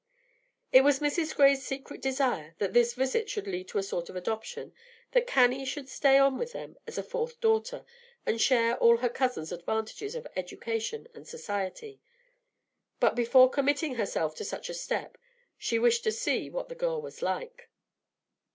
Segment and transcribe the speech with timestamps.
[0.71, 1.35] It was Mrs.
[1.35, 4.73] Gray's secret desire that this visit should lead to a sort of adoption,
[5.11, 7.85] that Cannie should stay on with them as a fourth daughter,
[8.25, 12.01] and share all her cousins' advantages of education and society;
[12.99, 15.19] but before committing herself to such a step,
[15.55, 17.69] she wished to see what the girl was like.